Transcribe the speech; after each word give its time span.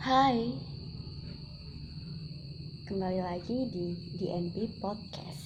Hai. 0.00 0.56
Kembali 2.88 3.20
lagi 3.20 3.68
di 3.68 3.92
DNP 4.16 4.80
Podcast. 4.80 5.44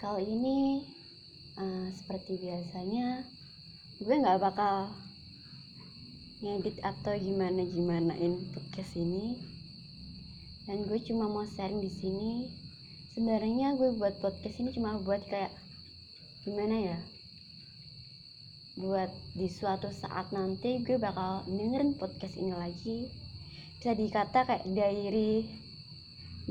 Kali 0.00 0.24
ini 0.24 0.80
uh, 1.60 1.92
Seperti 1.92 2.40
biasanya 2.40 3.20
Gue 4.00 4.16
gak 4.16 4.48
bakal 4.48 4.96
Ngedit 6.40 6.80
atau 6.80 7.12
gimana-gimanain 7.20 8.40
podcast 8.56 8.96
ini. 8.96 9.44
Dan 10.64 10.88
gue 10.88 11.04
cuma 11.04 11.28
mau 11.28 11.44
sharing 11.44 11.84
di 11.84 11.92
sini. 11.92 12.48
Sebenarnya 13.12 13.76
gue 13.76 13.92
buat 14.00 14.24
podcast 14.24 14.56
ini 14.56 14.72
cuma 14.72 14.96
buat 15.04 15.20
kayak 15.28 15.52
Gimana 16.48 16.96
ya 16.96 17.13
buat 18.74 19.10
di 19.38 19.46
suatu 19.46 19.90
saat 19.94 20.34
nanti 20.34 20.82
gue 20.82 20.98
bakal 20.98 21.46
dengerin 21.46 21.94
podcast 21.94 22.34
ini 22.34 22.50
lagi. 22.50 22.98
Bisa 23.78 23.94
dikata 23.94 24.46
kayak 24.46 24.66
diary 24.66 25.46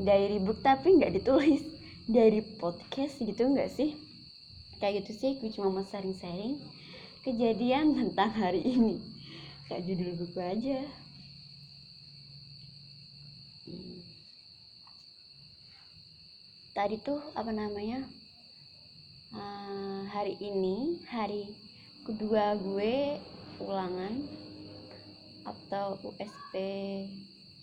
diary 0.00 0.38
book 0.40 0.64
tapi 0.64 0.96
nggak 0.96 1.20
ditulis. 1.20 1.62
Dari 2.04 2.40
podcast 2.60 3.20
gitu 3.20 3.48
nggak 3.48 3.72
sih? 3.72 3.96
Kayak 4.80 5.04
gitu 5.04 5.12
sih 5.16 5.32
gue 5.40 5.50
cuma 5.52 5.72
mau 5.72 5.84
sharing-sharing 5.84 6.60
kejadian 7.24 7.92
tentang 8.00 8.32
hari 8.32 8.60
ini. 8.64 9.00
Kayak 9.68 9.84
judul 9.88 10.10
buku 10.20 10.40
aja. 10.40 10.80
Hmm. 13.64 14.04
tadi 16.74 16.98
tuh 16.98 17.22
apa 17.38 17.54
namanya 17.54 18.02
uh, 19.30 20.02
hari 20.10 20.34
ini 20.42 21.00
hari 21.06 21.54
kedua 22.04 22.52
gue 22.60 23.16
ulangan 23.64 24.12
atau 25.48 25.96
USP 26.04 26.54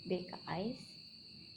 BKIS 0.09 0.77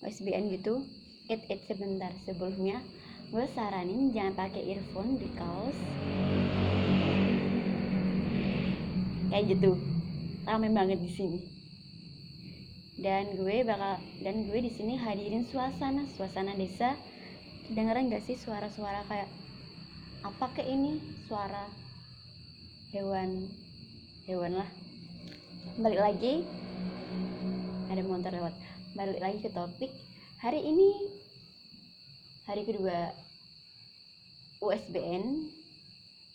USBN 0.04 0.52
gitu. 0.52 0.84
It 1.32 1.48
it 1.48 1.64
sebentar 1.64 2.12
sebelumnya 2.28 2.84
gue 3.32 3.44
saranin 3.56 4.12
jangan 4.12 4.36
pakai 4.36 4.76
earphone 4.76 5.16
di 5.16 5.32
kaos. 5.32 5.78
Kayak 9.32 9.44
gitu. 9.56 9.80
Ramai 10.44 10.68
banget 10.68 11.00
di 11.00 11.08
sini. 11.08 11.40
Dan 13.00 13.32
gue 13.40 13.64
bakal 13.64 13.96
dan 14.20 14.44
gue 14.44 14.60
di 14.60 14.68
sini 14.68 15.00
hadirin 15.00 15.48
suasana 15.48 16.04
suasana 16.20 16.52
desa. 16.52 17.00
Kedengeran 17.64 18.12
gak 18.12 18.28
sih 18.28 18.36
suara-suara 18.36 19.08
kayak 19.08 19.32
apa 20.20 20.46
ke 20.52 20.68
ini? 20.68 21.00
Suara 21.24 21.83
hewan. 22.94 23.50
Hewan 24.30 24.54
lah. 24.54 24.70
Balik 25.82 25.98
lagi. 25.98 26.46
Ada 27.90 28.06
motor 28.06 28.30
lewat. 28.30 28.54
Balik 28.94 29.18
lagi 29.18 29.38
ke 29.42 29.50
topik. 29.50 29.90
Hari 30.38 30.62
ini 30.62 31.10
hari 32.46 32.62
kedua 32.62 33.10
USBN 34.62 35.50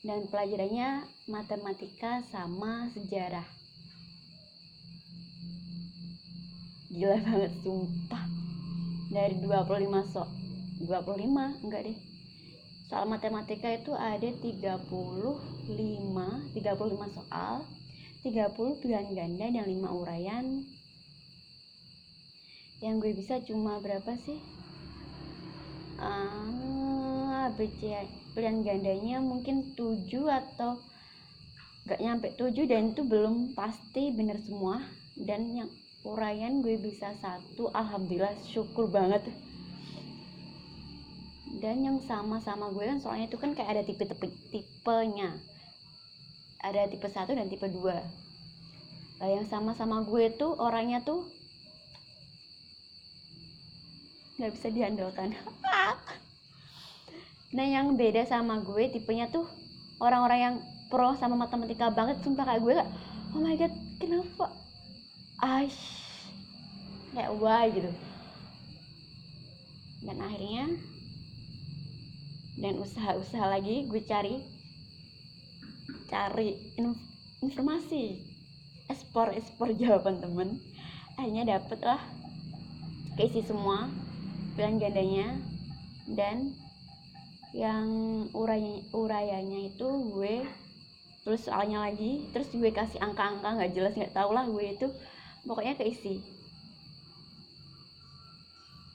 dan 0.03 0.27
pelajarannya 0.27 1.07
matematika 1.31 2.27
sama 2.27 2.91
sejarah. 2.91 3.47
Gila 6.91 7.23
banget 7.23 7.55
sumpah. 7.63 8.27
Dari 9.15 9.39
25 9.39 10.11
so 10.11 10.27
25 10.83 11.63
enggak 11.63 11.81
deh 11.87 12.08
soal 12.89 13.05
matematika 13.05 13.69
itu 13.69 13.93
ada 13.93 14.25
35 14.25 14.89
35 15.69 16.57
soal 17.13 17.61
30 18.25 18.81
pilihan 18.83 19.07
ganda 19.15 19.45
dan 19.47 19.63
5 19.63 20.01
uraian. 20.01 20.45
Yang 22.81 22.95
gue 22.99 23.11
bisa 23.15 23.35
cuma 23.45 23.79
berapa 23.79 24.11
sih? 24.25 24.41
Uh, 25.99 27.29
ah, 27.29 27.47
BC 27.55 27.93
pilihan 28.35 28.59
gandanya 28.65 29.23
mungkin 29.23 29.71
7 29.77 30.09
atau 30.27 30.81
gak 31.87 32.01
nyampe 32.01 32.33
7 32.35 32.51
dan 32.67 32.91
itu 32.91 33.05
belum 33.05 33.53
pasti 33.53 34.11
bener 34.11 34.41
semua. 34.43 34.81
Dan 35.13 35.53
yang 35.55 35.69
uraian 36.03 36.65
gue 36.65 36.75
bisa 36.75 37.13
satu 37.21 37.71
alhamdulillah 37.71 38.35
syukur 38.49 38.89
banget 38.89 39.23
dan 41.57 41.81
yang 41.81 41.97
sama-sama 42.05 42.69
gue 42.69 42.85
kan 42.85 43.01
soalnya 43.01 43.25
itu 43.25 43.41
kan 43.41 43.57
kayak 43.57 43.73
ada 43.73 43.81
tipe-tipe 43.81 44.29
tipenya. 44.53 45.33
Ada 46.61 46.85
tipe 46.85 47.09
satu 47.09 47.33
dan 47.33 47.49
tipe 47.49 47.65
dua. 47.65 47.97
Nah 49.17 49.29
yang 49.33 49.49
sama-sama 49.49 50.05
gue 50.05 50.29
tuh 50.37 50.53
orangnya 50.61 51.01
tuh 51.01 51.25
nggak 54.37 54.53
bisa 54.53 54.69
diandalkan. 54.69 55.33
Nah 57.49 57.65
yang 57.65 57.97
beda 57.97 58.29
sama 58.29 58.61
gue 58.61 58.93
tipenya 58.93 59.25
tuh 59.33 59.49
orang-orang 59.97 60.39
yang 60.39 60.55
pro 60.85 61.17
sama 61.17 61.33
matematika 61.33 61.89
banget. 61.89 62.21
Sumpah 62.21 62.45
kayak 62.45 62.61
gue 62.61 62.73
gak 62.77 62.89
oh 63.33 63.41
my 63.41 63.57
god 63.57 63.73
kenapa? 63.97 64.53
Aish. 65.41 65.81
Kayak 67.09 67.33
why? 67.41 67.73
gitu. 67.73 67.89
Dan 70.05 70.21
akhirnya 70.21 70.77
dan 72.59 72.75
usaha-usaha 72.75 73.47
lagi 73.47 73.87
gue 73.87 74.03
cari 74.03 74.43
cari 76.11 76.75
informasi 77.39 78.19
ekspor 78.91 79.31
ekspor 79.31 79.71
jawaban 79.79 80.19
temen. 80.19 80.59
Akhirnya 81.15 81.59
dapet 81.59 81.79
lah 81.83 81.99
keisi 83.15 83.43
semua 83.47 83.87
pilihan 84.55 84.79
gandanya 84.79 85.27
dan 86.11 86.51
yang 87.55 87.87
urayanya, 88.35 88.83
urayanya 88.93 89.59
itu 89.71 89.87
gue 90.13 90.43
terus 91.23 91.47
soalnya 91.47 91.83
lagi 91.83 92.27
terus 92.31 92.47
gue 92.51 92.71
kasih 92.71 92.99
angka-angka 93.03 93.55
nggak 93.55 93.73
jelas 93.75 93.93
nggak 93.95 94.15
tau 94.15 94.35
lah 94.35 94.43
gue 94.43 94.65
itu. 94.75 94.87
Pokoknya 95.47 95.79
keisi. 95.79 96.19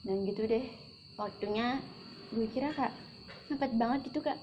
Dan 0.05 0.21
gitu 0.29 0.45
deh 0.45 0.65
waktunya 1.17 1.81
gue 2.29 2.45
kira 2.53 2.69
kak 2.69 3.04
mepet 3.51 3.71
banget 3.77 3.99
gitu 4.09 4.19
kak. 4.21 4.37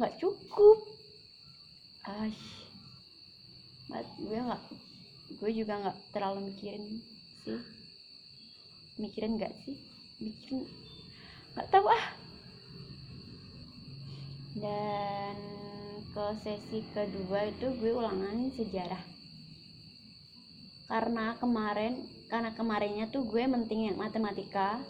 Nggak 0.00 0.16
cukup. 0.20 0.78
Ash. 2.06 2.44
Gue 4.20 4.38
nggak 4.40 4.62
gue 5.36 5.50
juga 5.52 5.74
nggak 5.82 5.98
terlalu 6.14 6.52
mikirin 6.52 6.84
sih. 7.44 7.60
Mikirin 8.96 9.36
nggak 9.38 9.54
sih? 9.64 9.76
Mikirin 10.22 10.64
nggak 11.54 11.68
tahu 11.72 11.86
ah. 11.90 12.06
Dan 14.56 15.36
ke 16.16 16.26
sesi 16.40 16.80
kedua 16.96 17.44
itu 17.52 17.66
gue 17.76 17.92
ulangan 17.92 18.48
sejarah. 18.56 19.04
Karena 20.86 21.34
kemarin 21.36 22.06
karena 22.26 22.50
kemarinnya 22.54 23.06
tuh 23.12 23.26
gue 23.26 23.44
mentingin 23.46 23.94
matematika 23.94 24.80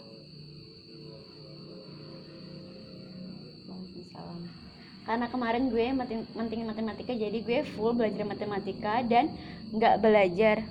karena 5.07 5.31
kemarin 5.31 5.71
gue 5.71 5.87
mentingin 6.35 6.67
matematika 6.67 7.15
jadi 7.15 7.39
gue 7.39 7.63
full 7.75 7.95
belajar 7.95 8.27
matematika 8.27 8.99
dan 9.07 9.31
nggak 9.71 10.03
belajar 10.03 10.67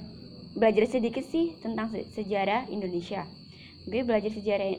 belajar 0.56 0.84
sedikit 0.88 1.24
sih 1.24 1.56
tentang 1.60 1.92
sejarah 2.16 2.68
Indonesia. 2.72 3.24
Gue 3.84 4.04
belajar 4.04 4.32
sejarah 4.32 4.76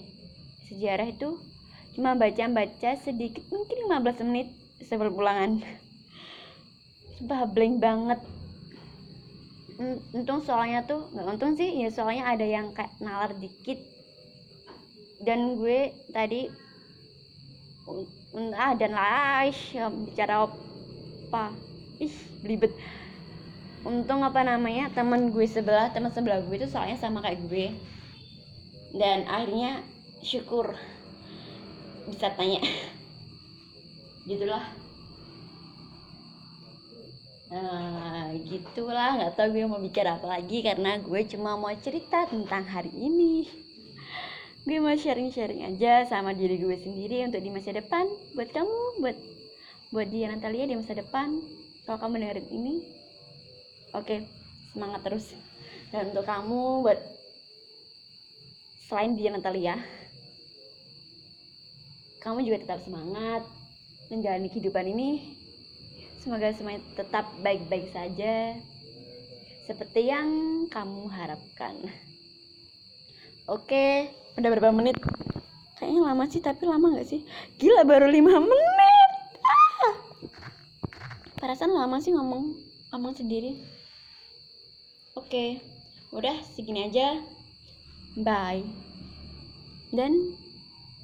sejarah 0.70 1.08
itu 1.10 1.38
cuma 1.98 2.14
baca-baca 2.14 2.98
sedikit 3.02 3.46
mungkin 3.50 3.90
15 3.90 4.30
menit 4.30 4.54
sebelum 4.86 5.18
ulangan. 5.18 5.62
Sumpah 7.18 7.50
blank 7.50 7.76
banget. 7.82 8.20
Untung 10.14 10.42
soalnya 10.42 10.86
tuh 10.86 11.10
nggak 11.14 11.26
untung 11.34 11.54
sih 11.58 11.82
ya 11.82 11.90
soalnya 11.94 12.30
ada 12.30 12.46
yang 12.46 12.74
kayak 12.74 12.94
nalar 13.02 13.34
dikit. 13.38 13.78
Dan 15.22 15.58
gue 15.58 15.94
tadi 16.14 16.50
ah 18.54 18.72
dan 18.76 18.92
lah 18.92 19.48
bicara 20.06 20.46
apa? 20.46 21.52
Ih 22.04 22.16
belibet 22.44 22.72
untung 23.88 24.20
apa 24.28 24.44
namanya 24.44 24.92
teman 24.92 25.32
gue 25.32 25.48
sebelah 25.48 25.96
teman 25.96 26.12
sebelah 26.12 26.44
gue 26.44 26.56
itu 26.60 26.68
soalnya 26.68 27.00
sama 27.00 27.24
kayak 27.24 27.40
gue. 27.48 27.68
Dan 28.92 29.28
akhirnya 29.28 29.84
syukur. 30.24 30.76
Bisa 32.08 32.32
tanya. 32.36 32.60
Gitulah 34.28 34.64
Nah, 37.48 38.36
gitulah. 38.44 39.16
Nggak 39.16 39.34
tahu 39.40 39.48
gue 39.56 39.66
mau 39.72 39.80
bicara 39.80 40.20
apa 40.20 40.28
lagi 40.28 40.60
karena 40.68 41.00
gue 41.00 41.22
cuma 41.32 41.56
mau 41.56 41.72
cerita 41.80 42.28
tentang 42.28 42.68
hari 42.68 42.92
ini 42.92 43.67
gue 44.68 44.84
mau 44.84 44.92
sharing-sharing 44.92 45.64
aja 45.64 46.04
sama 46.12 46.36
diri 46.36 46.60
gue 46.60 46.76
sendiri 46.76 47.24
untuk 47.24 47.40
di 47.40 47.48
masa 47.48 47.72
depan. 47.72 48.04
Buat 48.36 48.52
kamu 48.52 49.00
buat 49.00 49.18
buat 49.96 50.08
dia 50.12 50.28
Natalia 50.28 50.68
di 50.68 50.76
masa 50.76 50.92
depan. 50.92 51.40
Kalau 51.88 51.96
kamu 52.04 52.20
dengerin 52.20 52.48
ini 52.52 52.76
oke 53.96 54.28
semangat 54.76 55.08
terus. 55.08 55.32
Dan 55.88 56.12
untuk 56.12 56.28
kamu 56.28 56.84
buat 56.84 57.00
selain 58.92 59.16
dia 59.16 59.32
Natalia 59.32 59.80
kamu 62.20 62.44
juga 62.44 62.68
tetap 62.68 62.84
semangat 62.84 63.48
menjalani 64.12 64.52
kehidupan 64.52 64.84
ini. 64.84 65.32
Semoga 66.20 66.52
semuanya 66.52 66.84
tetap 66.92 67.24
baik-baik 67.40 67.88
saja 67.96 68.60
seperti 69.64 70.12
yang 70.12 70.28
kamu 70.68 71.08
harapkan 71.08 71.88
oke 73.48 74.12
udah 74.38 74.50
berapa 74.54 74.70
menit? 74.76 75.00
Kayaknya 75.80 76.02
lama 76.04 76.24
sih 76.30 76.42
tapi 76.44 76.64
lama 76.68 76.94
nggak 76.94 77.08
sih? 77.08 77.22
Gila 77.58 77.88
baru 77.88 78.06
lima 78.12 78.38
menit. 78.38 79.12
Ah! 79.42 79.94
perasaan 81.38 81.74
lama 81.74 81.98
sih 82.04 82.14
ngomong 82.14 82.54
ngomong 82.94 83.14
sendiri. 83.16 83.58
Oke 85.18 85.64
udah 86.12 86.38
segini 86.54 86.88
aja. 86.88 87.18
Bye. 88.20 88.66
Dan 89.94 90.36